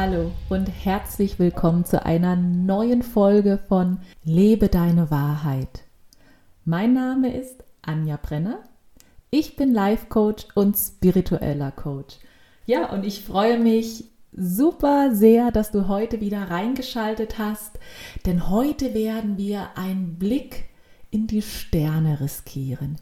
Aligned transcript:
Hallo 0.00 0.30
und 0.48 0.68
herzlich 0.68 1.40
willkommen 1.40 1.84
zu 1.84 2.06
einer 2.06 2.36
neuen 2.36 3.02
Folge 3.02 3.58
von 3.66 3.98
Lebe 4.22 4.68
deine 4.68 5.10
Wahrheit. 5.10 5.82
Mein 6.64 6.94
Name 6.94 7.36
ist 7.36 7.64
Anja 7.82 8.16
Brenner. 8.16 8.60
Ich 9.30 9.56
bin 9.56 9.72
Life 9.72 10.06
Coach 10.08 10.46
und 10.54 10.76
spiritueller 10.76 11.72
Coach. 11.72 12.14
Ja, 12.64 12.92
und 12.92 13.04
ich 13.04 13.24
freue 13.24 13.58
mich 13.58 14.04
super 14.30 15.16
sehr, 15.16 15.50
dass 15.50 15.72
du 15.72 15.88
heute 15.88 16.20
wieder 16.20 16.48
reingeschaltet 16.48 17.38
hast, 17.38 17.80
denn 18.24 18.50
heute 18.50 18.94
werden 18.94 19.36
wir 19.36 19.76
einen 19.76 20.16
Blick 20.16 20.66
in 21.10 21.26
die 21.26 21.42
Sterne 21.42 22.20
riskieren. 22.20 22.98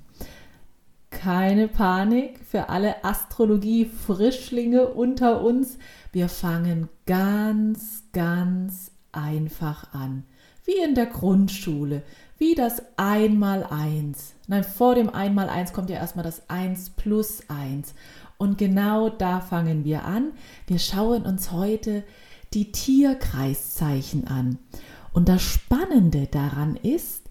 Keine 1.26 1.66
Panik 1.66 2.38
für 2.48 2.68
alle 2.68 3.02
Astrologie-Frischlinge 3.04 4.86
unter 4.86 5.42
uns. 5.42 5.76
Wir 6.12 6.28
fangen 6.28 6.88
ganz, 7.04 8.04
ganz 8.12 8.92
einfach 9.10 9.92
an. 9.92 10.22
Wie 10.64 10.78
in 10.84 10.94
der 10.94 11.06
Grundschule, 11.06 12.04
wie 12.38 12.54
das 12.54 12.80
Einmaleins. 12.96 14.34
Nein, 14.46 14.62
vor 14.62 14.94
dem 14.94 15.10
Einmaleins 15.10 15.72
kommt 15.72 15.90
ja 15.90 15.96
erstmal 15.96 16.24
das 16.24 16.48
Eins 16.48 16.90
plus 16.90 17.42
Eins. 17.48 17.94
Und 18.38 18.56
genau 18.56 19.08
da 19.08 19.40
fangen 19.40 19.84
wir 19.84 20.04
an. 20.04 20.30
Wir 20.68 20.78
schauen 20.78 21.24
uns 21.24 21.50
heute 21.50 22.04
die 22.54 22.70
Tierkreiszeichen 22.70 24.28
an. 24.28 24.58
Und 25.12 25.28
das 25.28 25.42
Spannende 25.42 26.28
daran 26.28 26.76
ist, 26.76 27.26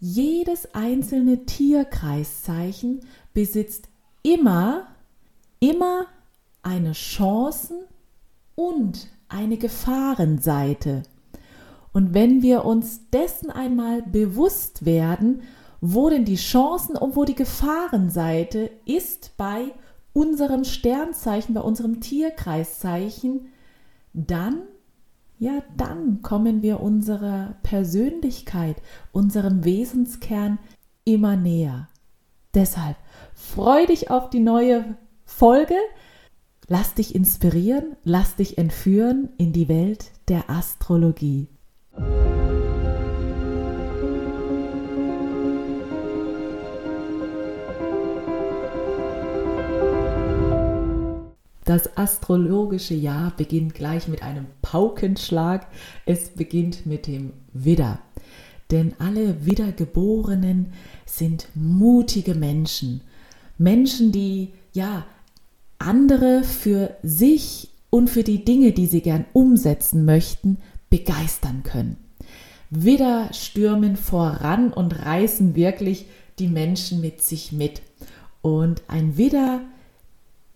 jedes 0.00 0.74
einzelne 0.74 1.44
Tierkreiszeichen 1.44 3.00
besitzt 3.34 3.88
immer, 4.22 4.86
immer 5.60 6.06
eine 6.62 6.92
Chancen- 6.92 7.84
und 8.54 9.08
eine 9.28 9.56
Gefahrenseite. 9.56 11.02
Und 11.92 12.14
wenn 12.14 12.42
wir 12.42 12.64
uns 12.64 13.08
dessen 13.10 13.50
einmal 13.50 14.02
bewusst 14.02 14.84
werden, 14.84 15.42
wo 15.80 16.10
denn 16.10 16.24
die 16.24 16.36
Chancen 16.36 16.96
und 16.96 17.16
wo 17.16 17.24
die 17.24 17.34
Gefahrenseite 17.34 18.70
ist 18.84 19.32
bei 19.36 19.72
unserem 20.12 20.64
Sternzeichen, 20.64 21.54
bei 21.54 21.60
unserem 21.60 22.00
Tierkreiszeichen, 22.00 23.48
dann 24.12 24.62
ja, 25.40 25.62
dann 25.76 26.20
kommen 26.22 26.62
wir 26.62 26.80
unserer 26.80 27.54
Persönlichkeit, 27.62 28.82
unserem 29.12 29.64
Wesenskern 29.64 30.58
immer 31.04 31.36
näher. 31.36 31.88
Deshalb 32.54 32.96
freu 33.38 33.86
dich 33.86 34.10
auf 34.10 34.30
die 34.30 34.40
neue 34.40 34.96
Folge. 35.24 35.74
Lass 36.66 36.94
dich 36.94 37.14
inspirieren, 37.14 37.96
lass 38.04 38.36
dich 38.36 38.58
entführen 38.58 39.30
in 39.38 39.52
die 39.52 39.68
Welt 39.68 40.10
der 40.28 40.50
Astrologie. 40.50 41.48
Das 51.64 51.96
astrologische 51.98 52.94
Jahr 52.94 53.32
beginnt 53.36 53.74
gleich 53.74 54.08
mit 54.08 54.22
einem 54.22 54.46
Paukenschlag. 54.62 55.66
Es 56.06 56.30
beginnt 56.30 56.86
mit 56.86 57.06
dem 57.06 57.34
Widder. 57.52 57.98
Denn 58.70 58.94
alle 58.98 59.46
Wiedergeborenen 59.46 60.72
sind 61.06 61.48
mutige 61.54 62.34
Menschen. 62.34 63.02
Menschen, 63.58 64.12
die 64.12 64.52
ja 64.72 65.04
andere 65.78 66.42
für 66.44 66.96
sich 67.02 67.68
und 67.90 68.08
für 68.08 68.22
die 68.22 68.44
Dinge, 68.44 68.72
die 68.72 68.86
sie 68.86 69.00
gern 69.00 69.24
umsetzen 69.32 70.04
möchten, 70.04 70.58
begeistern 70.90 71.62
können. 71.62 71.96
Widder 72.70 73.32
stürmen 73.32 73.96
voran 73.96 74.72
und 74.72 75.04
reißen 75.04 75.54
wirklich 75.54 76.06
die 76.38 76.48
Menschen 76.48 77.00
mit 77.00 77.22
sich 77.22 77.52
mit. 77.52 77.82
Und 78.42 78.82
ein 78.88 79.16
Widder 79.16 79.62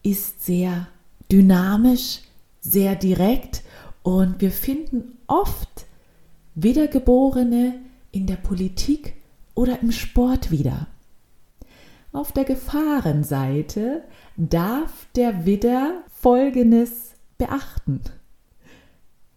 ist 0.02 0.44
sehr 0.44 0.88
dynamisch, 1.30 2.20
sehr 2.60 2.94
direkt 2.94 3.62
und 4.02 4.40
wir 4.40 4.50
finden 4.50 5.16
oft 5.26 5.86
Wiedergeborene 6.54 7.80
in 8.10 8.26
der 8.26 8.36
Politik 8.36 9.14
oder 9.54 9.80
im 9.80 9.90
Sport 9.90 10.50
wieder. 10.50 10.86
Auf 12.12 12.30
der 12.30 12.44
Gefahrenseite 12.44 14.02
darf 14.36 15.06
der 15.16 15.46
Widder 15.46 16.02
Folgendes 16.12 17.14
beachten. 17.38 18.02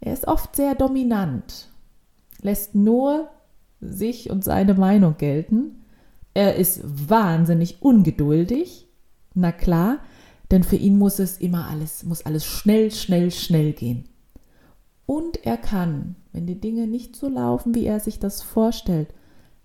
Er 0.01 0.13
ist 0.13 0.27
oft 0.27 0.57
sehr 0.57 0.75
dominant, 0.75 1.69
lässt 2.41 2.75
nur 2.75 3.29
sich 3.79 4.29
und 4.29 4.43
seine 4.43 4.73
Meinung 4.73 5.15
gelten. 5.17 5.85
Er 6.33 6.55
ist 6.55 6.81
wahnsinnig 6.83 7.81
ungeduldig. 7.81 8.87
Na 9.33 9.53
klar, 9.53 9.99
denn 10.51 10.63
für 10.63 10.75
ihn 10.75 10.97
muss 10.97 11.19
es 11.19 11.37
immer 11.37 11.69
alles, 11.69 12.03
muss 12.03 12.25
alles 12.25 12.45
schnell, 12.45 12.91
schnell, 12.91 13.31
schnell 13.31 13.71
gehen. 13.71 14.09
Und 15.05 15.45
er 15.45 15.57
kann, 15.57 16.15
wenn 16.33 16.45
die 16.45 16.59
Dinge 16.59 16.87
nicht 16.87 17.15
so 17.15 17.29
laufen, 17.29 17.73
wie 17.73 17.85
er 17.85 18.01
sich 18.01 18.19
das 18.19 18.41
vorstellt, 18.41 19.13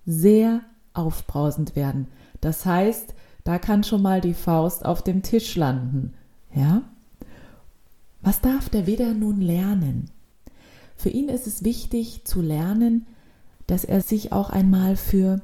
sehr 0.07 0.63
aufbrausend 0.95 1.77
werden. 1.77 2.09
Das 2.41 2.65
heißt, 2.67 3.15
da 3.45 3.59
kann 3.59 3.85
schon 3.85 4.03
mal 4.03 4.21
die 4.21 4.35
Faust 4.35 4.85
auf 4.85 5.03
dem 5.03 5.23
Tisch 5.23 5.57
landen. 5.57 6.15
Ja? 6.55 6.83
Was 8.23 8.41
darf 8.41 8.69
der 8.69 8.87
Widder 8.87 9.15
nun 9.15 9.41
lernen? 9.41 10.11
Für 10.97 11.09
ihn 11.09 11.29
ist 11.29 11.47
es 11.47 11.65
wichtig 11.65 12.25
zu 12.25 12.43
lernen, 12.43 13.07
dass 13.67 13.85
er 13.85 14.03
sich 14.03 14.33
auch 14.33 14.51
einmal 14.51 14.97
für 14.97 15.41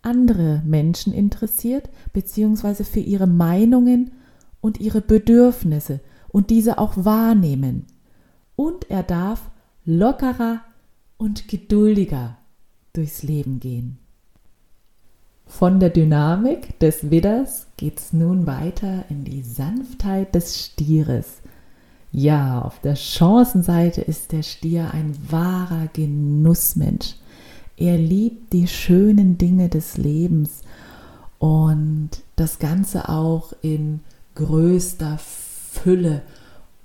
andere 0.00 0.62
Menschen 0.64 1.12
interessiert, 1.12 1.90
beziehungsweise 2.12 2.84
für 2.84 3.00
ihre 3.00 3.26
Meinungen 3.26 4.12
und 4.60 4.80
ihre 4.80 5.00
Bedürfnisse 5.00 6.00
und 6.28 6.50
diese 6.50 6.78
auch 6.78 6.92
wahrnehmen. 6.96 7.86
Und 8.56 8.90
er 8.90 9.02
darf 9.02 9.50
lockerer 9.84 10.62
und 11.16 11.48
geduldiger 11.48 12.38
durchs 12.92 13.22
Leben 13.22 13.60
gehen. 13.60 13.98
Von 15.46 15.78
der 15.78 15.90
Dynamik 15.90 16.78
des 16.80 17.10
Widders 17.10 17.66
geht's 17.76 18.12
nun 18.12 18.46
weiter 18.46 19.04
in 19.08 19.24
die 19.24 19.42
Sanftheit 19.42 20.34
des 20.34 20.64
Stieres. 20.64 21.40
Ja, 22.10 22.62
auf 22.62 22.80
der 22.80 22.96
Chancenseite 22.96 24.00
ist 24.00 24.32
der 24.32 24.42
Stier 24.42 24.92
ein 24.92 25.16
wahrer 25.30 25.88
Genussmensch. 25.92 27.16
Er 27.76 27.98
liebt 27.98 28.52
die 28.52 28.68
schönen 28.68 29.36
Dinge 29.36 29.68
des 29.68 29.96
Lebens 29.96 30.62
und 31.38 32.10
das 32.36 32.58
Ganze 32.58 33.08
auch 33.08 33.52
in 33.62 34.00
größter 34.36 35.18
Fülle 35.18 36.22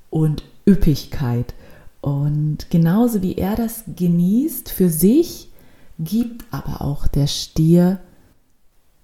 und 0.09 0.44
Üppigkeit. 0.68 1.53
Und 2.02 2.69
genauso 2.69 3.22
wie 3.22 3.36
er 3.36 3.56
das 3.56 3.84
genießt 3.96 4.69
für 4.69 4.90
sich, 4.90 5.50
gibt 6.00 6.46
aber 6.52 6.81
auch 6.81 7.08
der 7.08 7.28
Stier 7.28 8.00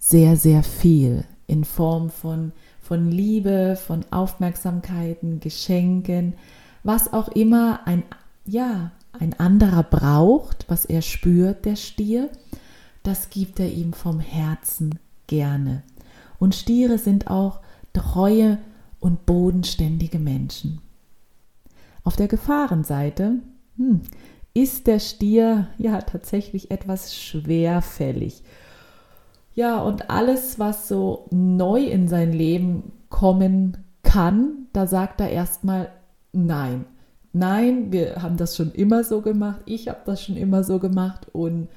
sehr, 0.05 0.37
sehr 0.37 0.61
viel 0.61 1.23
in 1.47 1.63
Form 1.63 2.11
von, 2.11 2.51
von 2.79 3.09
Liebe, 3.09 3.75
von 3.75 4.05
Aufmerksamkeiten, 4.11 5.39
Geschenken, 5.39 6.35
was 6.83 7.11
auch 7.11 7.29
immer 7.29 7.79
ein, 7.85 8.03
ja, 8.45 8.91
ein 9.19 9.33
anderer 9.39 9.81
braucht, 9.81 10.65
was 10.67 10.85
er 10.85 11.01
spürt, 11.01 11.65
der 11.65 11.75
Stier, 11.75 12.29
das 13.01 13.31
gibt 13.31 13.59
er 13.59 13.71
ihm 13.71 13.93
vom 13.93 14.19
Herzen 14.19 14.99
gerne. 15.25 15.81
Und 16.37 16.53
Stiere 16.53 16.99
sind 16.99 17.31
auch 17.31 17.61
treue 17.93 18.59
und 18.99 19.25
bodenständige 19.25 20.19
Menschen. 20.19 20.81
Auf 22.03 22.15
der 22.15 22.27
Gefahrenseite 22.27 23.39
hm, 23.77 24.01
ist 24.53 24.85
der 24.85 24.99
Stier 24.99 25.67
ja 25.79 25.99
tatsächlich 26.01 26.69
etwas 26.69 27.15
schwerfällig. 27.15 28.43
Ja, 29.55 29.81
und 29.81 30.09
alles, 30.09 30.59
was 30.59 30.87
so 30.89 31.27
neu 31.31 31.83
in 31.83 32.07
sein 32.07 32.33
Leben 32.33 32.91
kommen 33.09 33.77
kann, 34.03 34.67
da 34.73 34.85
sagt 34.85 35.21
er 35.21 35.29
erstmal 35.29 35.89
nein. 36.33 36.85
Nein, 37.31 37.91
wir 37.91 38.21
haben 38.21 38.37
das 38.37 38.55
schon 38.55 38.71
immer 38.71 39.03
so 39.03 39.21
gemacht, 39.21 39.61
ich 39.65 39.87
habe 39.87 39.99
das 40.05 40.21
schon 40.23 40.37
immer 40.37 40.63
so 40.63 40.79
gemacht 40.79 41.27
und 41.33 41.69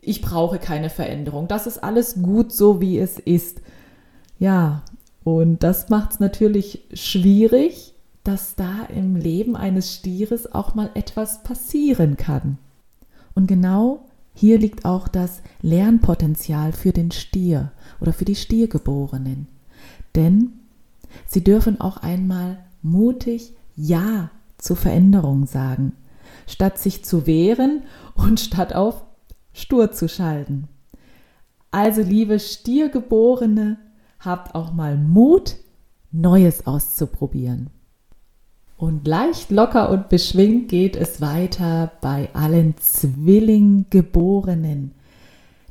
ich 0.00 0.20
brauche 0.20 0.58
keine 0.58 0.90
Veränderung. 0.90 1.48
Das 1.48 1.66
ist 1.66 1.82
alles 1.82 2.22
gut 2.22 2.52
so, 2.52 2.80
wie 2.80 2.98
es 2.98 3.18
ist. 3.18 3.60
Ja, 4.38 4.82
und 5.24 5.62
das 5.62 5.88
macht 5.88 6.12
es 6.12 6.20
natürlich 6.20 6.84
schwierig, 6.92 7.94
dass 8.22 8.54
da 8.54 8.84
im 8.94 9.16
Leben 9.16 9.56
eines 9.56 9.92
Stieres 9.92 10.52
auch 10.52 10.74
mal 10.74 10.90
etwas 10.94 11.42
passieren 11.42 12.16
kann. 12.16 12.58
Und 13.34 13.46
genau 13.46 14.06
hier 14.34 14.58
liegt 14.58 14.84
auch 14.84 15.06
das 15.08 15.40
Lernpotenzial 15.62 16.72
für 16.72 16.92
den 16.92 17.12
Stier 17.12 17.72
oder 18.00 18.12
für 18.12 18.24
die 18.24 18.34
Stiergeborenen. 18.34 19.46
Denn 20.16 20.52
sie 21.26 21.44
dürfen 21.44 21.80
auch 21.80 21.98
einmal 21.98 22.58
mutig 22.82 23.54
Ja 23.76 24.30
zu 24.58 24.74
Veränderung 24.74 25.46
sagen, 25.46 25.92
statt 26.46 26.78
sich 26.78 27.04
zu 27.04 27.26
wehren 27.26 27.84
und 28.14 28.40
statt 28.40 28.74
auf 28.74 29.04
stur 29.52 29.92
zu 29.92 30.08
schalten. 30.08 30.68
Also, 31.70 32.02
liebe 32.02 32.38
Stiergeborene, 32.38 33.78
habt 34.20 34.54
auch 34.54 34.72
mal 34.72 34.96
Mut, 34.96 35.56
Neues 36.12 36.66
auszuprobieren. 36.66 37.70
Und 38.76 39.06
leicht 39.06 39.50
locker 39.50 39.90
und 39.90 40.08
beschwingt 40.08 40.68
geht 40.68 40.96
es 40.96 41.20
weiter 41.20 41.92
bei 42.00 42.30
allen 42.34 42.76
Zwillinggeborenen, 42.78 44.92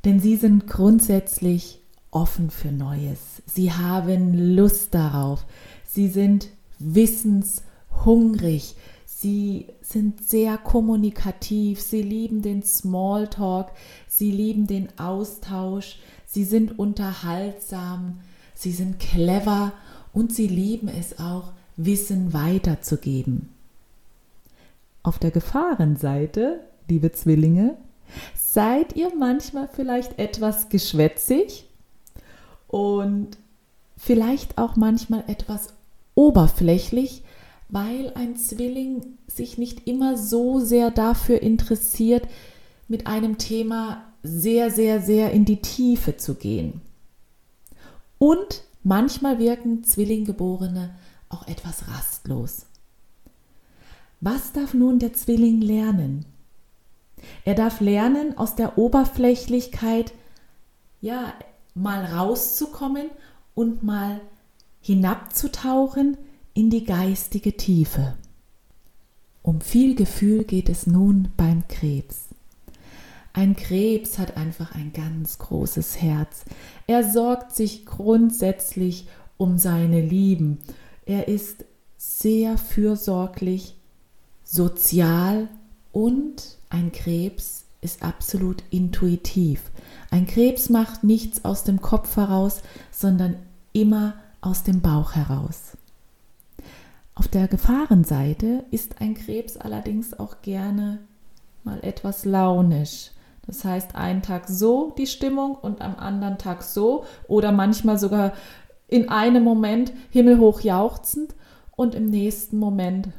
denn 0.06 0.20
sie 0.20 0.36
sind 0.38 0.68
grundsätzlich 0.68 1.82
offen 2.12 2.50
für 2.50 2.72
Neues. 2.72 3.42
Sie 3.46 3.74
haben 3.74 4.56
Lust 4.56 4.96
darauf. 4.96 5.46
Sie 5.86 6.08
sind 6.08 6.48
wissenshungrig. 6.80 8.76
Sie 9.06 9.68
sind 9.82 10.26
sehr 10.28 10.58
kommunikativ. 10.58 11.82
Sie 11.82 12.02
lieben 12.02 12.42
den 12.42 12.64
Smalltalk. 12.64 13.72
Sie 14.08 14.32
lieben 14.32 14.66
den 14.68 14.88
Austausch. 14.98 16.00
Sie 16.26 16.46
sind 16.46 16.80
unterhaltsam. 16.80 18.22
Sie 18.54 18.72
sind 18.72 19.00
clever 19.00 19.74
und 20.14 20.34
sie 20.34 20.48
lieben 20.48 20.88
es 20.88 21.20
auch, 21.20 21.52
Wissen 21.76 22.34
weiterzugeben. 22.34 23.50
Auf 25.02 25.20
der 25.20 25.32
Gefahrenseite, 25.32 26.62
liebe 26.88 27.12
Zwillinge, 27.12 27.78
seid 28.36 28.96
ihr 28.96 29.12
manchmal 29.16 29.68
vielleicht 29.68 30.20
etwas 30.20 30.70
geschwätzig 30.70 31.66
und 32.68 33.38
vielleicht 33.98 34.58
auch 34.58 34.76
manchmal 34.76 35.24
etwas 35.28 35.74
oberflächlich, 36.16 37.24
weil 37.70 38.12
ein 38.16 38.36
Zwilling 38.36 39.18
sich 39.28 39.58
nicht 39.58 39.88
immer 39.88 40.18
so 40.18 40.60
sehr 40.60 40.92
dafür 40.92 41.42
interessiert, 41.42 42.28
mit 42.88 43.08
einem 43.08 43.38
Thema 43.38 44.04
sehr, 44.22 44.70
sehr, 44.70 45.02
sehr 45.02 45.32
in 45.32 45.46
die 45.46 45.62
Tiefe 45.62 46.18
zu 46.18 46.36
gehen. 46.36 46.82
Und 48.20 48.64
manchmal 48.84 49.40
wirken 49.40 49.84
Zwillinggeborene 49.84 50.92
auch 51.34 51.48
etwas 51.48 51.88
rastlos. 51.88 52.66
Was 54.22 54.54
darf 54.54 54.74
nun 54.74 55.00
der 55.00 55.14
Zwilling 55.14 55.62
lernen? 55.62 56.26
Er 57.46 57.56
darf 57.56 57.82
lernen, 57.82 58.38
aus 58.38 58.56
der 58.56 58.78
Oberflächlichkeit 58.78 60.14
ja 61.02 61.34
mal 61.74 62.06
rauszukommen 62.06 63.10
und 63.56 63.84
mal 63.84 64.22
hinabzutauchen 64.82 66.18
in 66.54 66.70
die 66.70 66.86
geistige 66.86 67.58
Tiefe. 67.58 68.16
Um 69.42 69.60
viel 69.60 69.96
Gefühl 69.96 70.46
geht 70.46 70.70
es 70.70 70.88
nun 70.88 71.30
beim 71.36 71.68
Krebs. 71.68 72.30
Ein 73.34 73.56
Krebs 73.56 74.20
hat 74.20 74.38
einfach 74.38 74.76
ein 74.76 74.94
ganz 74.94 75.40
großes 75.40 76.00
Herz. 76.02 76.46
Er 76.88 77.04
sorgt 77.04 77.56
sich 77.56 77.86
grundsätzlich 77.86 79.08
um 79.38 79.58
seine 79.58 80.02
Lieben 80.02 80.60
er 81.06 81.28
ist 81.28 81.66
sehr 81.98 82.58
fürsorglich, 82.58 83.76
sozial 84.44 85.48
und 85.92 86.58
ein 86.70 86.92
Krebs 86.92 87.66
ist 87.82 88.04
absolut 88.04 88.64
intuitiv. 88.70 89.72
Ein 90.10 90.28
Krebs 90.28 90.70
macht 90.70 91.04
nichts 91.04 91.44
aus 91.46 91.64
dem 91.64 91.82
Kopf 91.82 92.16
heraus, 92.16 92.62
sondern 92.92 93.36
immer 93.74 94.16
aus 94.42 94.64
dem 94.64 94.82
Bauch 94.82 95.14
heraus. 95.14 95.78
Auf 97.16 97.28
der 97.28 97.48
Gefahrenseite 97.48 98.64
ist 98.72 99.02
ein 99.02 99.14
Krebs 99.14 99.58
allerdings 99.58 100.18
auch 100.18 100.42
gerne 100.42 101.00
mal 101.64 101.80
etwas 101.84 102.26
launisch. 102.26 103.12
Das 103.46 103.66
heißt, 103.66 103.96
einen 103.96 104.22
Tag 104.22 104.48
so 104.48 104.94
die 104.98 105.08
Stimmung 105.08 105.56
und 105.56 105.82
am 105.82 105.96
anderen 105.96 106.38
Tag 106.38 106.64
so 106.64 107.06
oder 107.28 107.52
manchmal 107.52 108.00
sogar 108.00 108.34
in 108.94 109.10
einem 109.10 109.44
Moment 109.44 109.92
himmelhoch 110.12 110.62
jauchzend 110.62 111.34
und 111.76 111.96
im 111.96 112.12
nächsten 112.12 112.60
Moment 112.60 113.10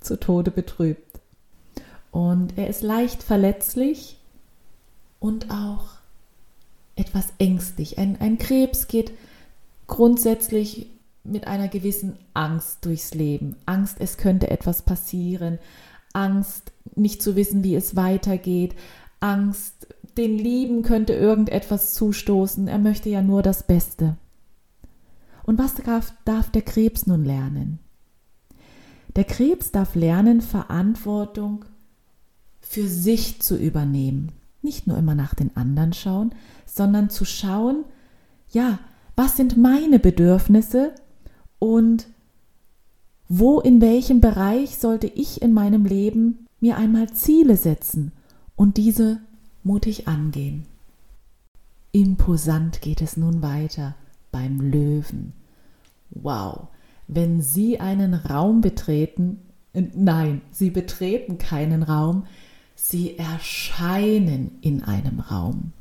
zu 0.00 0.20
Tode 0.20 0.50
betrübt. 0.50 1.20
Und 2.10 2.58
er 2.58 2.68
ist 2.68 2.82
leicht 2.82 3.22
verletzlich 3.22 4.18
und 5.18 5.50
auch 5.50 5.86
etwas 6.94 7.32
ängstlich. 7.38 7.96
Ein, 7.96 8.20
ein 8.20 8.36
Krebs 8.36 8.86
geht 8.86 9.12
grundsätzlich 9.86 10.90
mit 11.24 11.46
einer 11.46 11.68
gewissen 11.68 12.18
Angst 12.34 12.84
durchs 12.84 13.14
Leben. 13.14 13.56
Angst, 13.64 13.96
es 14.00 14.18
könnte 14.18 14.50
etwas 14.50 14.82
passieren. 14.82 15.58
Angst, 16.12 16.70
nicht 16.96 17.22
zu 17.22 17.34
wissen, 17.34 17.64
wie 17.64 17.76
es 17.76 17.96
weitergeht. 17.96 18.74
Angst, 19.20 19.86
den 20.18 20.36
Lieben 20.36 20.82
könnte 20.82 21.14
irgendetwas 21.14 21.94
zustoßen. 21.94 22.68
Er 22.68 22.78
möchte 22.78 23.08
ja 23.08 23.22
nur 23.22 23.40
das 23.40 23.62
Beste. 23.62 24.18
Und 25.48 25.56
was 25.56 25.76
darf, 25.76 26.12
darf 26.26 26.50
der 26.50 26.60
Krebs 26.60 27.06
nun 27.06 27.24
lernen? 27.24 27.78
Der 29.16 29.24
Krebs 29.24 29.72
darf 29.72 29.94
lernen, 29.94 30.42
Verantwortung 30.42 31.64
für 32.60 32.86
sich 32.86 33.40
zu 33.40 33.56
übernehmen. 33.56 34.32
Nicht 34.60 34.86
nur 34.86 34.98
immer 34.98 35.14
nach 35.14 35.34
den 35.34 35.56
anderen 35.56 35.94
schauen, 35.94 36.34
sondern 36.66 37.08
zu 37.08 37.24
schauen, 37.24 37.86
ja, 38.50 38.78
was 39.16 39.38
sind 39.38 39.56
meine 39.56 39.98
Bedürfnisse 39.98 40.94
und 41.58 42.08
wo 43.26 43.58
in 43.58 43.80
welchem 43.80 44.20
Bereich 44.20 44.76
sollte 44.76 45.06
ich 45.06 45.40
in 45.40 45.54
meinem 45.54 45.86
Leben 45.86 46.46
mir 46.60 46.76
einmal 46.76 47.08
Ziele 47.08 47.56
setzen 47.56 48.12
und 48.54 48.76
diese 48.76 49.22
mutig 49.64 50.08
angehen. 50.08 50.66
Imposant 51.92 52.82
geht 52.82 53.00
es 53.00 53.16
nun 53.16 53.40
weiter 53.40 53.94
beim 54.30 54.60
Löwen. 54.60 55.32
Wow, 56.10 56.68
wenn 57.06 57.42
Sie 57.42 57.80
einen 57.80 58.14
Raum 58.14 58.60
betreten, 58.60 59.40
äh, 59.72 59.82
nein, 59.94 60.42
Sie 60.50 60.70
betreten 60.70 61.38
keinen 61.38 61.82
Raum, 61.82 62.26
Sie 62.74 63.18
erscheinen 63.18 64.58
in 64.60 64.84
einem 64.84 65.20
Raum. 65.20 65.72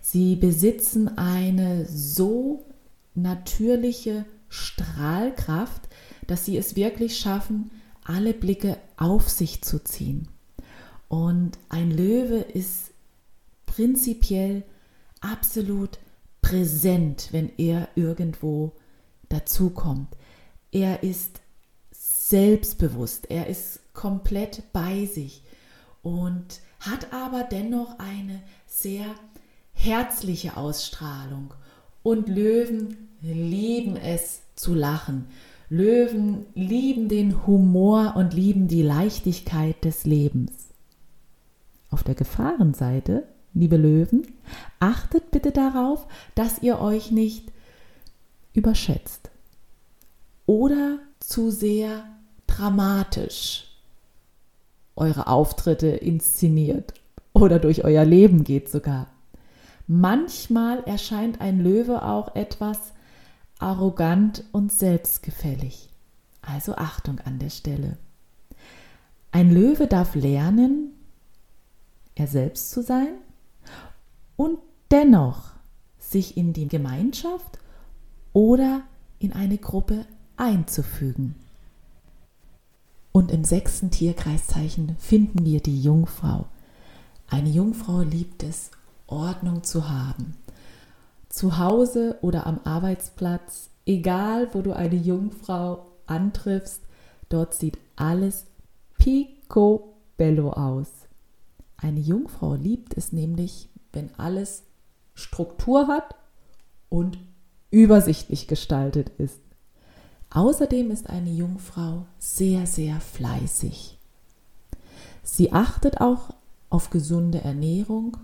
Sie 0.00 0.34
besitzen 0.34 1.16
eine 1.16 1.86
so 1.86 2.66
natürliche 3.14 4.26
Strahlkraft, 4.48 5.88
dass 6.26 6.44
sie 6.44 6.56
es 6.56 6.76
wirklich 6.76 7.18
schaffen, 7.18 7.70
alle 8.04 8.34
Blicke 8.34 8.78
auf 8.96 9.28
sich 9.28 9.62
zu 9.62 9.82
ziehen. 9.82 10.28
Und 11.08 11.58
ein 11.68 11.90
Löwe 11.90 12.38
ist 12.38 12.90
prinzipiell 13.66 14.64
absolut 15.20 15.98
präsent, 16.52 17.28
wenn 17.30 17.50
er 17.56 17.88
irgendwo 17.94 18.72
dazukommt. 19.30 20.08
Er 20.70 21.02
ist 21.02 21.40
selbstbewusst, 21.92 23.30
er 23.30 23.46
ist 23.46 23.80
komplett 23.94 24.62
bei 24.74 25.06
sich 25.06 25.42
und 26.02 26.60
hat 26.80 27.10
aber 27.10 27.44
dennoch 27.44 27.98
eine 27.98 28.42
sehr 28.66 29.06
herzliche 29.72 30.58
Ausstrahlung. 30.58 31.54
Und 32.02 32.28
Löwen 32.28 33.08
lieben 33.22 33.96
es 33.96 34.42
zu 34.54 34.74
lachen. 34.74 35.28
Löwen 35.70 36.44
lieben 36.54 37.08
den 37.08 37.46
Humor 37.46 38.12
und 38.14 38.34
lieben 38.34 38.68
die 38.68 38.82
Leichtigkeit 38.82 39.82
des 39.86 40.04
Lebens. 40.04 40.52
Auf 41.88 42.02
der 42.02 42.14
Gefahrenseite, 42.14 43.26
liebe 43.54 43.76
Löwen, 43.76 44.26
achtet 44.80 45.30
bitte 45.30 45.52
darauf, 45.52 46.06
dass 46.34 46.62
ihr 46.62 46.80
euch 46.80 47.10
nicht 47.10 47.52
überschätzt 48.54 49.30
oder 50.46 50.98
zu 51.20 51.50
sehr 51.50 52.04
dramatisch 52.46 53.68
eure 54.96 55.26
Auftritte 55.26 55.88
inszeniert 55.88 56.94
oder 57.32 57.58
durch 57.58 57.84
euer 57.84 58.04
Leben 58.04 58.44
geht 58.44 58.68
sogar. 58.68 59.08
Manchmal 59.86 60.82
erscheint 60.84 61.40
ein 61.40 61.60
Löwe 61.60 62.02
auch 62.02 62.34
etwas 62.34 62.78
arrogant 63.58 64.44
und 64.52 64.72
selbstgefällig. 64.72 65.88
Also 66.42 66.74
Achtung 66.74 67.20
an 67.20 67.38
der 67.38 67.50
Stelle. 67.50 67.96
Ein 69.30 69.50
Löwe 69.50 69.86
darf 69.86 70.14
lernen, 70.14 70.90
er 72.14 72.26
selbst 72.26 72.70
zu 72.70 72.82
sein 72.82 73.14
und 74.42 74.58
dennoch 74.90 75.52
sich 76.00 76.36
in 76.36 76.52
die 76.52 76.66
Gemeinschaft 76.66 77.60
oder 78.32 78.82
in 79.20 79.32
eine 79.32 79.56
Gruppe 79.56 80.04
einzufügen. 80.36 81.36
Und 83.12 83.30
im 83.30 83.44
sechsten 83.44 83.92
Tierkreiszeichen 83.92 84.96
finden 84.98 85.44
wir 85.44 85.60
die 85.60 85.80
Jungfrau. 85.80 86.46
Eine 87.30 87.50
Jungfrau 87.50 88.00
liebt 88.00 88.42
es, 88.42 88.72
Ordnung 89.06 89.62
zu 89.62 89.88
haben. 89.88 90.36
Zu 91.28 91.58
Hause 91.58 92.18
oder 92.20 92.44
am 92.48 92.58
Arbeitsplatz, 92.64 93.70
egal 93.86 94.48
wo 94.54 94.62
du 94.62 94.72
eine 94.72 94.96
Jungfrau 94.96 95.86
antriffst, 96.06 96.80
dort 97.28 97.54
sieht 97.54 97.78
alles 97.94 98.46
picobello 98.98 100.50
aus. 100.50 100.88
Eine 101.76 102.00
Jungfrau 102.00 102.54
liebt 102.54 102.96
es 102.96 103.12
nämlich, 103.12 103.68
wenn 103.92 104.10
alles 104.18 104.62
Struktur 105.14 105.88
hat 105.88 106.14
und 106.88 107.18
übersichtlich 107.70 108.48
gestaltet 108.48 109.10
ist. 109.18 109.40
Außerdem 110.30 110.90
ist 110.90 111.10
eine 111.10 111.30
Jungfrau 111.30 112.06
sehr, 112.18 112.66
sehr 112.66 113.00
fleißig. 113.00 113.98
Sie 115.22 115.52
achtet 115.52 116.00
auch 116.00 116.34
auf 116.70 116.90
gesunde 116.90 117.42
Ernährung, 117.42 118.16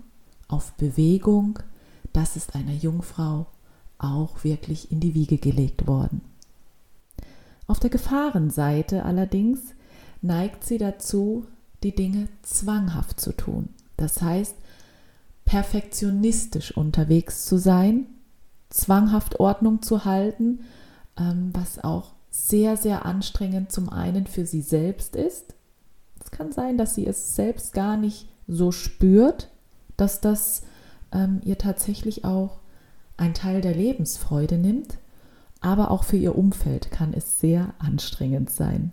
auf 0.47 0.73
Bewegung. 0.73 1.59
Das 2.13 2.35
ist 2.35 2.55
einer 2.55 2.73
Jungfrau 2.73 3.45
auch 3.99 4.43
wirklich 4.43 4.91
in 4.91 4.99
die 4.99 5.13
Wiege 5.13 5.37
gelegt 5.37 5.87
worden. 5.87 6.21
Auf 7.67 7.79
der 7.79 7.91
Gefahrenseite 7.91 9.05
allerdings 9.05 9.59
neigt 10.21 10.63
sie 10.63 10.79
dazu, 10.79 11.45
die 11.83 11.93
Dinge 11.93 12.27
zwanghaft 12.41 13.19
zu 13.19 13.33
tun. 13.33 13.69
Das 13.97 14.21
heißt, 14.21 14.55
perfektionistisch 15.49 16.77
unterwegs 16.77 17.45
zu 17.45 17.57
sein, 17.57 18.05
zwanghaft 18.69 19.39
Ordnung 19.39 19.81
zu 19.81 20.05
halten, 20.05 20.59
ähm, 21.17 21.49
was 21.53 21.83
auch 21.83 22.13
sehr, 22.29 22.77
sehr 22.77 23.03
anstrengend 23.03 23.71
zum 23.71 23.89
einen 23.89 24.27
für 24.27 24.45
sie 24.45 24.61
selbst 24.61 25.15
ist. 25.15 25.55
Es 26.23 26.29
kann 26.29 26.51
sein, 26.51 26.77
dass 26.77 26.93
sie 26.93 27.07
es 27.07 27.35
selbst 27.35 27.73
gar 27.73 27.97
nicht 27.97 28.29
so 28.47 28.71
spürt, 28.71 29.49
dass 29.97 30.21
das 30.21 30.61
ähm, 31.11 31.41
ihr 31.43 31.57
tatsächlich 31.57 32.25
auch 32.25 32.59
ein 33.17 33.33
Teil 33.33 33.61
der 33.61 33.73
Lebensfreude 33.73 34.59
nimmt, 34.59 34.99
aber 35.61 35.89
auch 35.89 36.03
für 36.03 36.17
ihr 36.17 36.37
Umfeld 36.37 36.91
kann 36.91 37.11
es 37.11 37.39
sehr 37.39 37.73
anstrengend 37.79 38.51
sein. 38.51 38.91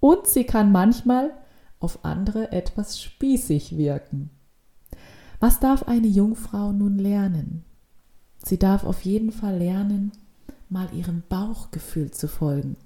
Und 0.00 0.26
sie 0.28 0.44
kann 0.44 0.72
manchmal 0.72 1.30
auf 1.78 2.06
andere 2.06 2.52
etwas 2.52 3.02
spießig 3.02 3.76
wirken. 3.76 4.30
Was 5.40 5.60
darf 5.60 5.84
eine 5.84 6.08
Jungfrau 6.08 6.72
nun 6.72 6.98
lernen? 6.98 7.64
Sie 8.44 8.58
darf 8.58 8.84
auf 8.84 9.02
jeden 9.02 9.32
Fall 9.32 9.58
lernen, 9.58 10.12
mal 10.68 10.88
ihrem 10.92 11.22
Bauchgefühl 11.28 12.10
zu 12.10 12.28
folgen. 12.28 12.76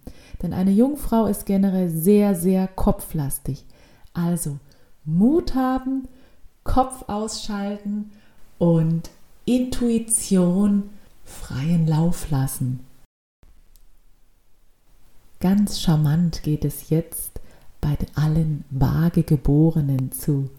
Denn 0.42 0.52
eine 0.52 0.70
Jungfrau 0.70 1.26
ist 1.26 1.46
generell 1.46 1.88
sehr, 1.88 2.34
sehr 2.34 2.68
kopflastig. 2.68 3.64
Also 4.12 4.58
Mut 5.04 5.54
haben, 5.54 6.08
Kopf 6.64 7.08
ausschalten 7.08 8.12
und 8.58 9.10
Intuition 9.44 10.90
freien 11.24 11.86
Lauf 11.86 12.30
lassen. 12.30 12.80
Ganz 15.40 15.80
charmant 15.80 16.42
geht 16.44 16.64
es 16.64 16.90
jetzt 16.90 17.40
bei 17.80 17.96
allen 18.14 18.64
vage 18.70 19.24
Geborenen 19.24 20.12
zu. 20.12 20.50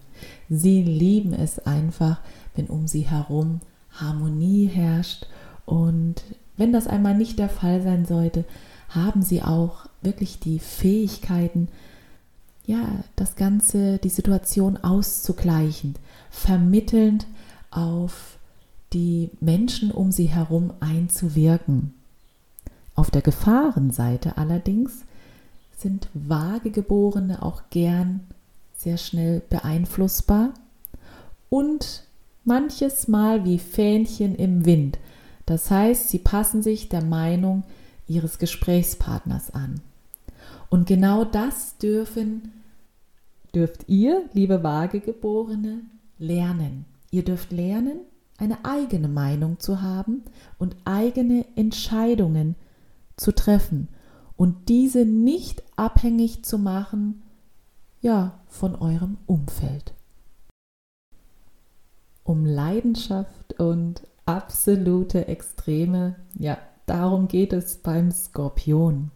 Sie 0.48 0.82
lieben 0.82 1.32
es 1.32 1.58
einfach, 1.58 2.20
wenn 2.54 2.66
um 2.66 2.86
sie 2.86 3.02
herum 3.02 3.60
Harmonie 3.90 4.66
herrscht 4.66 5.26
und 5.66 6.22
wenn 6.56 6.72
das 6.72 6.86
einmal 6.86 7.16
nicht 7.16 7.38
der 7.38 7.48
Fall 7.48 7.82
sein 7.82 8.06
sollte, 8.06 8.44
haben 8.88 9.22
sie 9.22 9.42
auch 9.42 9.86
wirklich 10.02 10.38
die 10.38 10.58
Fähigkeiten, 10.58 11.68
ja, 12.66 12.86
das 13.16 13.36
Ganze, 13.36 13.98
die 13.98 14.08
Situation 14.08 14.76
auszugleichen, 14.76 15.96
vermittelnd 16.30 17.26
auf 17.70 18.38
die 18.92 19.30
Menschen 19.40 19.90
um 19.90 20.12
sie 20.12 20.26
herum 20.26 20.72
einzuwirken. 20.80 21.94
Auf 22.94 23.10
der 23.10 23.22
Gefahrenseite 23.22 24.38
allerdings 24.38 25.04
sind 25.76 26.08
vage 26.14 26.70
Geborene 26.70 27.42
auch 27.42 27.64
gern 27.70 28.20
sehr 28.84 28.98
schnell 28.98 29.42
beeinflussbar 29.50 30.54
und 31.48 32.04
manches 32.44 33.08
Mal 33.08 33.44
wie 33.44 33.58
Fähnchen 33.58 34.36
im 34.36 34.66
Wind. 34.66 34.98
Das 35.46 35.70
heißt, 35.70 36.10
sie 36.10 36.18
passen 36.18 36.62
sich 36.62 36.88
der 36.88 37.02
Meinung 37.02 37.64
ihres 38.06 38.38
Gesprächspartners 38.38 39.52
an. 39.52 39.80
Und 40.68 40.86
genau 40.86 41.24
das 41.24 41.78
dürfen, 41.78 42.52
dürft 43.54 43.88
ihr, 43.88 44.22
liebe 44.32 44.62
Vagegeborene, 44.62 45.80
lernen. 46.18 46.84
Ihr 47.10 47.24
dürft 47.24 47.52
lernen, 47.52 48.00
eine 48.36 48.64
eigene 48.64 49.08
Meinung 49.08 49.60
zu 49.60 49.80
haben 49.80 50.22
und 50.58 50.76
eigene 50.84 51.46
Entscheidungen 51.56 52.56
zu 53.16 53.32
treffen 53.32 53.88
und 54.36 54.68
diese 54.68 55.04
nicht 55.04 55.62
abhängig 55.76 56.44
zu 56.44 56.58
machen, 56.58 57.22
ja, 58.04 58.38
von 58.48 58.76
eurem 58.76 59.16
Umfeld. 59.24 59.94
Um 62.22 62.44
Leidenschaft 62.44 63.58
und 63.58 64.06
absolute 64.26 65.26
Extreme, 65.26 66.16
ja, 66.38 66.58
darum 66.84 67.28
geht 67.28 67.54
es 67.54 67.76
beim 67.76 68.10
Skorpion. 68.10 69.10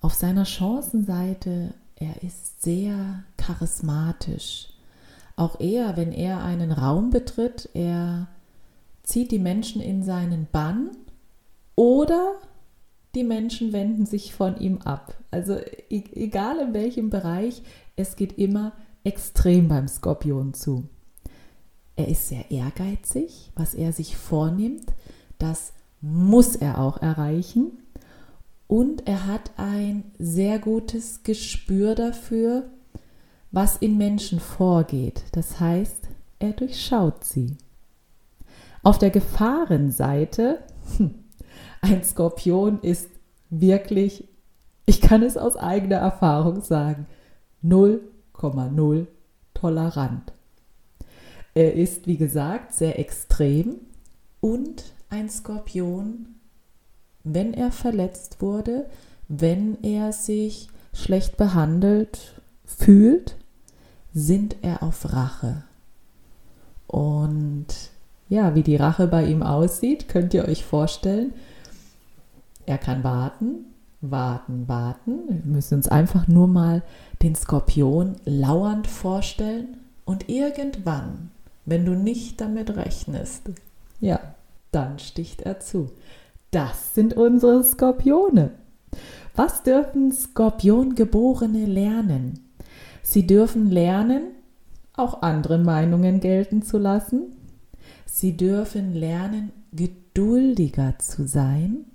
Auf 0.00 0.14
seiner 0.14 0.44
Chancenseite, 0.44 1.74
er 1.96 2.22
ist 2.22 2.62
sehr 2.62 3.24
charismatisch. 3.36 4.68
Auch 5.34 5.58
er, 5.58 5.96
wenn 5.96 6.12
er 6.12 6.44
einen 6.44 6.70
Raum 6.70 7.10
betritt, 7.10 7.70
er 7.74 8.28
zieht 9.02 9.32
die 9.32 9.40
Menschen 9.40 9.82
in 9.82 10.04
seinen 10.04 10.46
Bann 10.52 10.90
oder 11.74 12.34
die 13.14 13.24
Menschen 13.24 13.72
wenden 13.72 14.06
sich 14.06 14.34
von 14.34 14.58
ihm 14.58 14.78
ab. 14.78 15.14
Also 15.30 15.54
e-, 15.54 16.04
egal 16.14 16.58
in 16.58 16.74
welchem 16.74 17.10
Bereich, 17.10 17.62
es 17.96 18.16
geht 18.16 18.38
immer 18.38 18.72
extrem 19.04 19.68
beim 19.68 19.88
Skorpion 19.88 20.54
zu. 20.54 20.88
Er 21.96 22.08
ist 22.08 22.28
sehr 22.28 22.50
ehrgeizig, 22.50 23.50
was 23.54 23.74
er 23.74 23.92
sich 23.92 24.16
vornimmt, 24.16 24.92
das 25.38 25.72
muss 26.00 26.56
er 26.56 26.78
auch 26.78 27.02
erreichen. 27.02 27.72
Und 28.66 29.06
er 29.06 29.26
hat 29.26 29.50
ein 29.56 30.04
sehr 30.18 30.58
gutes 30.58 31.24
Gespür 31.24 31.94
dafür, 31.94 32.70
was 33.50 33.76
in 33.76 33.98
Menschen 33.98 34.38
vorgeht. 34.38 35.24
Das 35.32 35.58
heißt, 35.58 36.08
er 36.38 36.52
durchschaut 36.52 37.24
sie. 37.24 37.56
Auf 38.82 38.98
der 38.98 39.10
Gefahrenseite 39.10 40.60
hm, 40.96 41.19
ein 41.80 42.04
Skorpion 42.04 42.80
ist 42.82 43.08
wirklich, 43.50 44.28
ich 44.86 45.00
kann 45.00 45.22
es 45.22 45.36
aus 45.36 45.56
eigener 45.56 45.96
Erfahrung 45.96 46.62
sagen, 46.62 47.06
0,0 47.64 49.06
tolerant. 49.54 50.32
Er 51.54 51.74
ist, 51.74 52.06
wie 52.06 52.16
gesagt, 52.16 52.74
sehr 52.74 52.98
extrem 52.98 53.76
und 54.40 54.84
ein 55.08 55.28
Skorpion, 55.28 56.36
wenn 57.24 57.52
er 57.52 57.72
verletzt 57.72 58.40
wurde, 58.40 58.86
wenn 59.28 59.82
er 59.82 60.12
sich 60.12 60.68
schlecht 60.92 61.36
behandelt 61.36 62.40
fühlt, 62.64 63.36
sind 64.12 64.56
er 64.62 64.82
auf 64.82 65.12
Rache. 65.12 65.64
Und 66.86 67.66
ja, 68.28 68.54
wie 68.54 68.62
die 68.62 68.76
Rache 68.76 69.06
bei 69.06 69.24
ihm 69.24 69.42
aussieht, 69.42 70.08
könnt 70.08 70.34
ihr 70.34 70.46
euch 70.46 70.64
vorstellen. 70.64 71.32
Er 72.70 72.78
kann 72.78 73.02
warten, 73.02 73.64
warten, 74.00 74.68
warten. 74.68 75.18
Wir 75.28 75.42
müssen 75.44 75.74
uns 75.74 75.88
einfach 75.88 76.28
nur 76.28 76.46
mal 76.46 76.84
den 77.20 77.34
Skorpion 77.34 78.14
lauernd 78.24 78.86
vorstellen 78.86 79.78
und 80.04 80.28
irgendwann, 80.28 81.32
wenn 81.66 81.84
du 81.84 81.96
nicht 81.96 82.40
damit 82.40 82.76
rechnest, 82.76 83.50
ja, 83.98 84.20
dann 84.70 85.00
sticht 85.00 85.42
er 85.42 85.58
zu. 85.58 85.90
Das 86.52 86.94
sind 86.94 87.14
unsere 87.14 87.64
Skorpione. 87.64 88.52
Was 89.34 89.64
dürfen 89.64 90.12
Skorpiongeborene 90.12 91.66
lernen? 91.66 92.38
Sie 93.02 93.26
dürfen 93.26 93.68
lernen, 93.68 94.28
auch 94.94 95.22
andere 95.22 95.58
Meinungen 95.58 96.20
gelten 96.20 96.62
zu 96.62 96.78
lassen. 96.78 97.34
Sie 98.06 98.36
dürfen 98.36 98.94
lernen, 98.94 99.50
geduldiger 99.72 100.94
zu 101.00 101.26
sein 101.26 101.86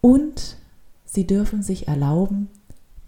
und 0.00 0.56
sie 1.04 1.26
dürfen 1.26 1.62
sich 1.62 1.88
erlauben, 1.88 2.48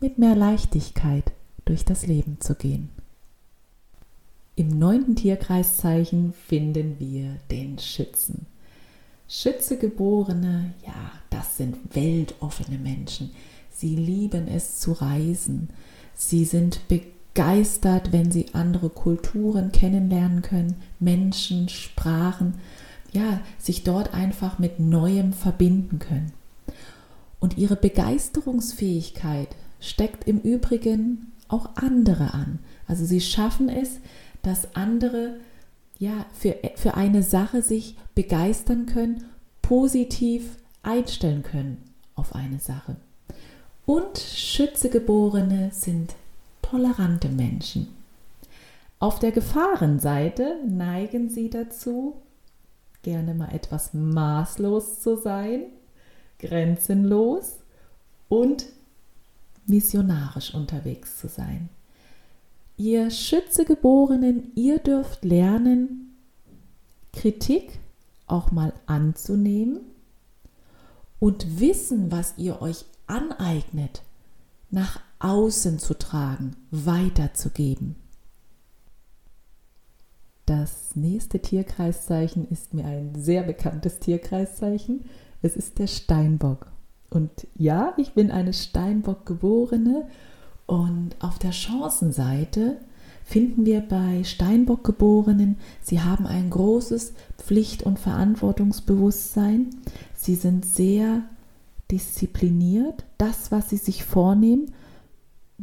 mit 0.00 0.18
mehr 0.18 0.34
Leichtigkeit 0.34 1.32
durch 1.64 1.84
das 1.84 2.06
Leben 2.06 2.38
zu 2.40 2.54
gehen. 2.54 2.90
Im 4.54 4.78
neunten 4.78 5.16
Tierkreiszeichen 5.16 6.34
finden 6.46 6.96
wir 6.98 7.36
den 7.50 7.78
Schützen. 7.78 8.46
Schützegeborene, 9.28 10.74
ja, 10.84 11.12
das 11.30 11.56
sind 11.56 11.78
weltoffene 11.94 12.76
Menschen. 12.76 13.30
Sie 13.70 13.96
lieben 13.96 14.48
es 14.48 14.78
zu 14.78 14.92
reisen. 14.92 15.70
Sie 16.14 16.44
sind 16.44 16.80
begeistert, 16.88 18.12
wenn 18.12 18.30
sie 18.30 18.52
andere 18.52 18.90
Kulturen 18.90 19.72
kennenlernen 19.72 20.42
können, 20.42 20.76
Menschen, 21.00 21.70
Sprachen, 21.70 22.54
ja, 23.12 23.40
sich 23.58 23.84
dort 23.84 24.12
einfach 24.12 24.58
mit 24.58 24.78
Neuem 24.78 25.32
verbinden 25.32 25.98
können. 25.98 26.32
Und 27.42 27.58
ihre 27.58 27.74
Begeisterungsfähigkeit 27.74 29.48
steckt 29.80 30.28
im 30.28 30.38
Übrigen 30.38 31.32
auch 31.48 31.70
andere 31.74 32.34
an. 32.34 32.60
Also 32.86 33.04
sie 33.04 33.20
schaffen 33.20 33.68
es, 33.68 33.98
dass 34.42 34.76
andere 34.76 35.40
ja 35.98 36.24
für, 36.32 36.54
für 36.76 36.94
eine 36.94 37.24
Sache 37.24 37.60
sich 37.60 37.96
begeistern 38.14 38.86
können, 38.86 39.24
positiv 39.60 40.56
einstellen 40.84 41.42
können 41.42 41.78
auf 42.14 42.36
eine 42.36 42.60
Sache. 42.60 42.94
Und 43.86 44.18
Schützegeborene 44.18 45.70
sind 45.72 46.14
tolerante 46.62 47.28
Menschen. 47.28 47.88
Auf 49.00 49.18
der 49.18 49.32
Gefahrenseite 49.32 50.58
neigen 50.64 51.28
sie 51.28 51.50
dazu, 51.50 52.22
gerne 53.02 53.34
mal 53.34 53.52
etwas 53.52 53.94
maßlos 53.94 55.00
zu 55.00 55.16
sein, 55.16 55.62
grenzenlos 56.42 57.60
und 58.28 58.66
missionarisch 59.66 60.52
unterwegs 60.54 61.18
zu 61.18 61.28
sein. 61.28 61.70
Ihr 62.76 63.10
Schützegeborenen, 63.10 64.52
ihr 64.54 64.78
dürft 64.78 65.24
lernen, 65.24 66.14
Kritik 67.12 67.78
auch 68.26 68.50
mal 68.50 68.72
anzunehmen 68.86 69.80
und 71.20 71.60
Wissen, 71.60 72.10
was 72.10 72.34
ihr 72.36 72.60
euch 72.60 72.84
aneignet, 73.06 74.02
nach 74.70 75.00
außen 75.18 75.78
zu 75.78 75.94
tragen, 75.94 76.56
weiterzugeben. 76.70 77.96
Das 80.46 80.96
nächste 80.96 81.38
Tierkreiszeichen 81.38 82.48
ist 82.50 82.74
mir 82.74 82.84
ein 82.84 83.14
sehr 83.14 83.44
bekanntes 83.44 84.00
Tierkreiszeichen. 84.00 85.04
Es 85.42 85.56
ist 85.56 85.78
der 85.78 85.88
Steinbock. 85.88 86.68
Und 87.10 87.30
ja, 87.54 87.92
ich 87.96 88.14
bin 88.14 88.30
eine 88.30 88.52
Steinbock-Geborene 88.52 90.08
und 90.66 91.16
auf 91.20 91.38
der 91.38 91.52
Chancenseite 91.52 92.78
finden 93.24 93.66
wir 93.66 93.80
bei 93.80 94.24
Steinbock-Geborenen, 94.24 95.56
sie 95.82 96.00
haben 96.00 96.26
ein 96.26 96.50
großes 96.50 97.12
Pflicht- 97.38 97.82
und 97.82 97.98
Verantwortungsbewusstsein. 97.98 99.70
Sie 100.14 100.34
sind 100.34 100.64
sehr 100.64 101.22
diszipliniert. 101.90 103.04
Das, 103.18 103.52
was 103.52 103.70
sie 103.70 103.76
sich 103.76 104.04
vornehmen, 104.04 104.72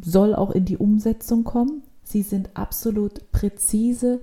soll 0.01 0.35
auch 0.35 0.51
in 0.51 0.65
die 0.65 0.77
Umsetzung 0.77 1.43
kommen. 1.43 1.83
Sie 2.03 2.21
sind 2.21 2.55
absolut 2.55 3.31
präzise 3.31 4.21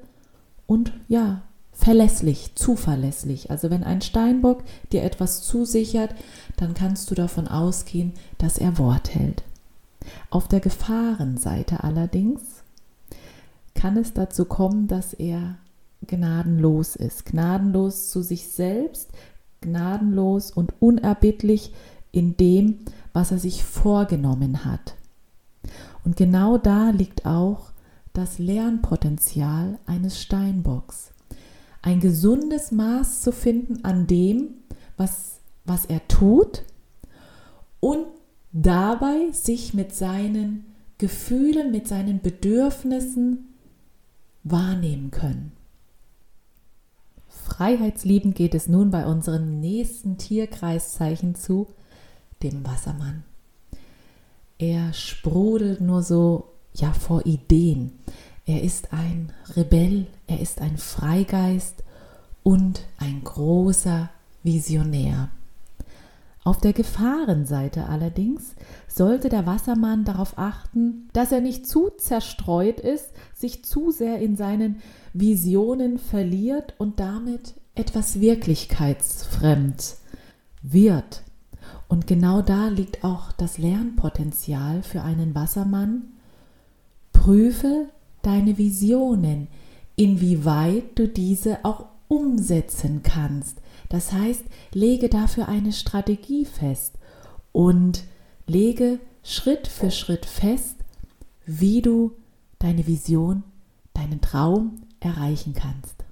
und 0.66 0.92
ja, 1.08 1.42
verlässlich, 1.76 2.52
zuverlässig. 2.54 3.50
Also 3.50 3.70
wenn 3.70 3.84
ein 3.84 4.00
Steinbock 4.00 4.64
dir 4.92 5.02
etwas 5.04 5.42
zusichert, 5.42 6.14
dann 6.56 6.74
kannst 6.74 7.10
du 7.10 7.14
davon 7.14 7.46
ausgehen, 7.46 8.12
dass 8.38 8.58
er 8.58 8.78
Wort 8.78 9.14
hält. 9.14 9.42
Auf 10.30 10.48
der 10.48 10.60
Gefahrenseite 10.60 11.84
allerdings 11.84 12.40
kann 13.74 13.96
es 13.96 14.14
dazu 14.14 14.46
kommen, 14.46 14.88
dass 14.88 15.12
er 15.12 15.56
gnadenlos 16.06 16.96
ist, 16.96 17.26
gnadenlos 17.26 18.10
zu 18.10 18.22
sich 18.22 18.48
selbst, 18.48 19.10
gnadenlos 19.60 20.50
und 20.50 20.72
unerbittlich 20.80 21.74
in 22.10 22.36
dem, 22.36 22.78
was 23.12 23.32
er 23.32 23.38
sich 23.38 23.64
vorgenommen 23.64 24.64
hat. 24.64 24.94
Und 26.04 26.16
genau 26.16 26.56
da 26.56 26.90
liegt 26.90 27.26
auch 27.26 27.70
das 28.12 28.38
Lernpotenzial 28.38 29.78
eines 29.84 30.20
Steinbocks. 30.20 31.12
Ein 31.86 32.00
gesundes 32.00 32.72
Maß 32.72 33.22
zu 33.22 33.30
finden 33.30 33.84
an 33.84 34.08
dem, 34.08 34.54
was, 34.96 35.38
was 35.64 35.84
er 35.84 36.08
tut 36.08 36.64
und 37.78 38.06
dabei 38.50 39.30
sich 39.30 39.72
mit 39.72 39.94
seinen 39.94 40.64
Gefühlen, 40.98 41.70
mit 41.70 41.86
seinen 41.86 42.20
Bedürfnissen 42.20 43.54
wahrnehmen 44.42 45.12
können. 45.12 45.52
Freiheitsliebend 47.28 48.34
geht 48.34 48.56
es 48.56 48.66
nun 48.66 48.90
bei 48.90 49.06
unserem 49.06 49.60
nächsten 49.60 50.18
Tierkreiszeichen 50.18 51.36
zu, 51.36 51.68
dem 52.42 52.66
Wassermann. 52.66 53.22
Er 54.58 54.92
sprudelt 54.92 55.80
nur 55.80 56.02
so 56.02 56.48
ja 56.74 56.92
vor 56.92 57.26
Ideen. 57.26 57.92
Er 58.48 58.62
ist 58.62 58.92
ein 58.92 59.32
Rebell, 59.56 60.06
er 60.28 60.40
ist 60.40 60.60
ein 60.60 60.78
Freigeist 60.78 61.82
und 62.44 62.82
ein 62.98 63.22
großer 63.24 64.08
Visionär. 64.44 65.30
Auf 66.44 66.60
der 66.60 66.72
Gefahrenseite 66.72 67.88
allerdings 67.88 68.54
sollte 68.86 69.28
der 69.30 69.46
Wassermann 69.46 70.04
darauf 70.04 70.38
achten, 70.38 71.08
dass 71.12 71.32
er 71.32 71.40
nicht 71.40 71.66
zu 71.66 71.90
zerstreut 71.98 72.78
ist, 72.78 73.10
sich 73.34 73.64
zu 73.64 73.90
sehr 73.90 74.20
in 74.20 74.36
seinen 74.36 74.80
Visionen 75.12 75.98
verliert 75.98 76.74
und 76.78 77.00
damit 77.00 77.54
etwas 77.74 78.20
wirklichkeitsfremd 78.20 79.96
wird. 80.62 81.24
Und 81.88 82.06
genau 82.06 82.42
da 82.42 82.68
liegt 82.68 83.02
auch 83.02 83.32
das 83.32 83.58
Lernpotenzial 83.58 84.84
für 84.84 85.02
einen 85.02 85.34
Wassermann. 85.34 86.12
Prüfe 87.12 87.88
deine 88.26 88.58
Visionen, 88.58 89.48
inwieweit 89.94 90.98
du 90.98 91.08
diese 91.08 91.64
auch 91.64 91.86
umsetzen 92.08 93.02
kannst. 93.02 93.58
Das 93.88 94.12
heißt, 94.12 94.44
lege 94.72 95.08
dafür 95.08 95.48
eine 95.48 95.72
Strategie 95.72 96.44
fest 96.44 96.94
und 97.52 98.04
lege 98.46 98.98
Schritt 99.22 99.68
für 99.68 99.90
Schritt 99.90 100.26
fest, 100.26 100.76
wie 101.46 101.82
du 101.82 102.12
deine 102.58 102.86
Vision, 102.86 103.44
deinen 103.94 104.20
Traum 104.20 104.82
erreichen 105.00 105.54
kannst. 105.54 106.04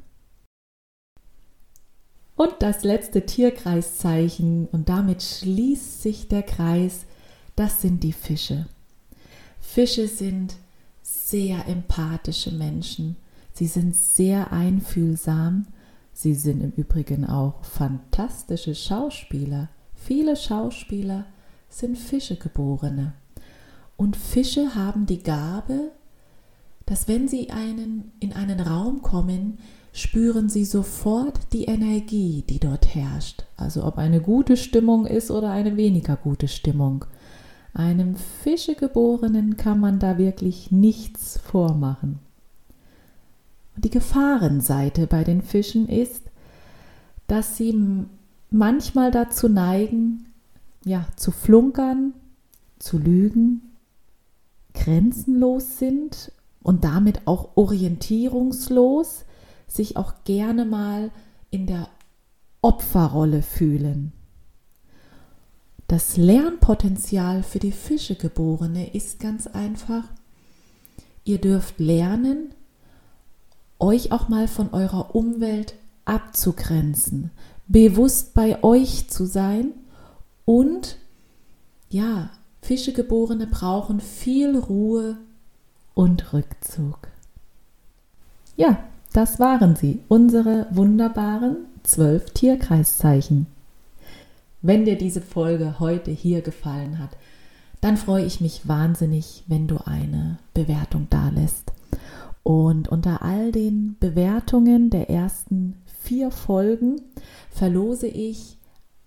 Und 2.37 2.55
das 2.61 2.83
letzte 2.83 3.27
Tierkreiszeichen, 3.27 4.67
und 4.67 4.89
damit 4.89 5.23
schließt 5.23 6.03
sich 6.03 6.29
der 6.29 6.43
Kreis, 6.43 7.07
das 7.57 7.81
sind 7.81 8.03
die 8.03 8.13
Fische. 8.13 8.67
Fische 9.61 10.09
sind 10.09 10.57
sehr 11.31 11.67
empathische 11.69 12.53
Menschen. 12.53 13.17
Sie 13.53 13.67
sind 13.67 13.97
sehr 13.97 14.53
einfühlsam. 14.53 15.67
Sie 16.13 16.35
sind 16.35 16.61
im 16.61 16.73
Übrigen 16.73 17.25
auch 17.25 17.65
fantastische 17.65 18.75
Schauspieler. 18.75 19.71
Viele 19.95 20.37
Schauspieler 20.37 21.25
sind 21.71 21.97
Fischegeborene. 21.97 23.15
Und 23.97 24.17
Fische 24.17 24.75
haben 24.75 25.07
die 25.07 25.23
Gabe, 25.23 25.93
dass 26.85 27.09
wenn 27.09 27.27
sie 27.27 27.51
einen, 27.51 28.13
in 28.21 28.35
einen 28.35 28.61
Raum 28.61 29.01
kommen, 29.01 29.59
spüren 29.93 30.51
sie 30.51 30.67
sofort 30.67 31.53
die 31.53 31.65
Energie, 31.65 32.45
die 32.47 32.59
dort 32.59 32.95
herrscht. 32.95 33.45
Also 33.57 33.85
ob 33.85 33.97
eine 33.97 34.21
gute 34.21 34.59
Stimmung 34.59 35.07
ist 35.07 35.31
oder 35.31 35.51
eine 35.51 35.77
weniger 35.79 36.17
gute 36.17 36.49
Stimmung. 36.49 37.07
Einem 37.75 38.15
Fischegeborenen 38.15 39.57
kann 39.57 39.81
man 39.81 39.99
da 39.99 40.17
wirklich 40.17 40.71
nichts 40.71 41.39
vormachen. 41.39 42.21
Und 43.75 43.85
die 43.85 43.91
Gefahrenseite 43.91 45.09
bei 45.09 45.25
den 45.25 45.43
Fischen 45.43 45.89
ist, 45.89 46.23
dass 47.27 47.57
sie 47.57 48.07
manchmal 48.51 49.11
dazu 49.11 49.49
neigen, 49.49 50.27
ja, 50.85 51.05
zu 51.17 51.33
flunkern, 51.33 52.15
zu 52.79 52.99
lügen, 52.99 53.63
grenzenlos 54.73 55.79
sind 55.79 56.31
und 56.63 56.85
damit 56.85 57.27
auch 57.27 57.57
orientierungslos, 57.57 59.25
sich 59.67 59.97
auch 59.97 60.15
gerne 60.23 60.65
mal 60.65 61.11
in 61.51 61.67
der 61.67 61.89
Opferrolle 62.63 63.43
fühlen. 63.43 64.13
Das 65.89 66.17
Lernpotenzial 66.17 67.43
für 67.43 67.59
die 67.59 67.73
Fischegeborene 67.73 68.95
ist 68.95 69.21
ganz 69.21 69.47
einfach. 69.47 70.05
Ihr 71.25 71.39
dürft 71.39 71.79
lernen, 71.79 72.55
euch 73.79 74.13
auch 74.13 74.29
mal 74.29 74.49
von 74.49 74.73
eurer 74.73 75.15
Umwelt 75.15 75.75
abzugrenzen, 76.05 77.31
bewusst 77.67 78.35
bei 78.35 78.63
euch 78.63 79.09
zu 79.09 79.27
sein 79.27 79.73
und 80.45 80.97
ja, 81.91 82.31
Fischegeborene 82.63 83.47
brauchen 83.47 84.01
viel 84.01 84.57
Ruhe 84.59 85.19
und 85.95 86.33
Rückzug. 86.33 87.09
Ja, 88.57 88.79
das 89.13 89.39
waren 89.39 89.77
sie, 89.77 90.01
unsere 90.09 90.67
wunderbaren 90.71 91.57
zwölf 91.83 92.31
Tierkreiszeichen. 92.31 93.47
Wenn 94.67 94.87
dir 94.87 94.97
diese 94.97 95.21
Folge 95.21 95.79
heute 95.79 96.11
hier 96.11 96.41
gefallen 96.41 96.99
hat, 96.99 97.19
dann 97.83 97.99
freue 97.99 98.25
ich 98.25 98.41
mich 98.41 98.67
wahnsinnig, 98.67 99.45
wenn 99.47 99.69
du 99.69 99.77
eine 99.85 100.39
Bewertung 100.55 101.07
dalässt. 101.11 101.71
Und 102.43 102.89
unter 102.89 103.21
all 103.21 103.53
den 103.53 103.99
Bewertungen 104.01 104.89
der 104.89 105.11
ersten 105.11 105.77
vier 106.01 106.31
Folgen 106.31 107.03
verlose 107.51 108.07
ich 108.07 108.57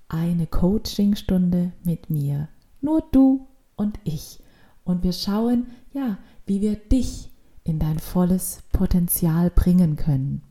eine 0.10 0.46
Coachingstunde 0.46 1.72
mit 1.84 2.12
mir. 2.12 2.50
Nur 2.80 3.02
du 3.12 3.48
und 3.76 4.00
ich. 4.04 4.39
und 4.84 5.04
wir 5.04 5.12
schauen, 5.12 5.65
ja, 5.91 6.20
wie 6.46 6.62
wir 6.62 6.76
dich 6.76 7.32
in 7.63 7.80
dein 7.80 7.98
volles 7.98 8.62
Potenzial 8.72 9.50
bringen 9.50 9.96
können. 9.96 10.43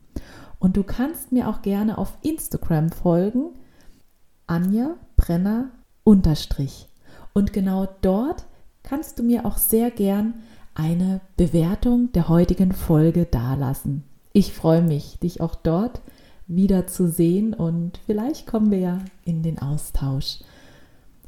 Und 0.59 0.75
du 0.75 0.83
kannst 0.83 1.31
mir 1.31 1.47
auch 1.47 1.61
gerne 1.61 1.97
auf 1.97 2.17
Instagram 2.23 2.89
folgen, 2.91 3.53
Anja 4.47 4.95
Brenner 5.17 5.69
unterstrich. 6.03 6.87
Und 7.33 7.53
genau 7.53 7.87
dort 8.01 8.45
kannst 8.83 9.19
du 9.19 9.23
mir 9.23 9.45
auch 9.45 9.57
sehr 9.57 9.91
gern 9.91 10.35
eine 10.73 11.21
Bewertung 11.35 12.11
der 12.13 12.29
heutigen 12.29 12.71
Folge 12.71 13.25
dalassen. 13.25 14.03
Ich 14.31 14.53
freue 14.53 14.81
mich, 14.81 15.19
dich 15.19 15.41
auch 15.41 15.55
dort 15.55 16.01
wieder 16.47 16.87
zu 16.87 17.09
sehen 17.09 17.53
und 17.53 17.99
vielleicht 18.05 18.47
kommen 18.47 18.71
wir 18.71 18.79
ja 18.79 18.99
in 19.25 19.43
den 19.43 19.59
Austausch. 19.59 20.39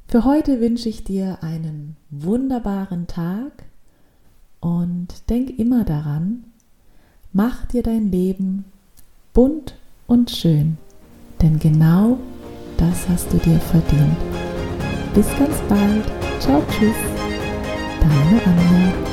Für 0.08 0.24
heute 0.24 0.62
wünsche 0.62 0.90
ich 0.90 1.04
dir 1.04 1.44
einen 1.44 1.98
wunderbaren 2.10 3.08
Tag 3.08 3.66
und 4.60 5.30
denk 5.30 5.60
immer 5.60 5.84
daran, 5.84 6.46
mach 7.34 7.66
dir 7.66 7.84
dein 7.84 8.12
Leben 8.12 8.66
bunt 9.34 9.76
und 10.08 10.32
schön, 10.32 10.78
denn 11.42 11.60
genau 11.60 12.18
das 12.80 13.10
hast 13.10 13.32
du 13.34 13.38
dir 13.38 13.60
verdient. 13.60 14.18
Bis 15.14 15.28
ganz 15.38 15.58
bald. 15.68 16.06
Ciao, 16.40 16.64
tschüss. 16.72 16.96
Deine 18.02 18.42
Anja. 18.46 19.09